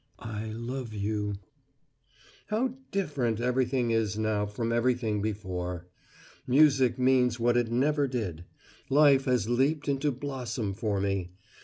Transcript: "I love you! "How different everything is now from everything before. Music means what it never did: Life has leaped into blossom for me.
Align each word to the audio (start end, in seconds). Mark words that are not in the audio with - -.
"I 0.17 0.47
love 0.49 0.95
you! 0.95 1.35
"How 2.47 2.73
different 2.89 3.39
everything 3.39 3.91
is 3.91 4.17
now 4.17 4.47
from 4.47 4.71
everything 4.73 5.21
before. 5.21 5.85
Music 6.47 6.97
means 6.97 7.39
what 7.39 7.55
it 7.55 7.71
never 7.71 8.07
did: 8.07 8.45
Life 8.89 9.25
has 9.25 9.47
leaped 9.47 9.87
into 9.87 10.11
blossom 10.11 10.73
for 10.73 10.99
me. 10.99 11.33